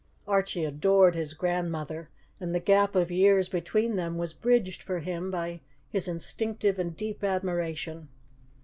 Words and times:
Archie 0.27 0.65
adored 0.65 1.13
his 1.13 1.35
grandmother, 1.35 2.09
and 2.39 2.55
the 2.55 2.59
gap 2.59 2.95
of 2.95 3.11
years 3.11 3.47
between 3.47 3.97
them 3.97 4.17
was 4.17 4.33
bridged 4.33 4.81
for 4.81 4.97
him 4.97 5.29
by 5.29 5.61
his 5.91 6.07
instinctive 6.07 6.79
and 6.79 6.97
deep 6.97 7.23
admiration. 7.23 8.07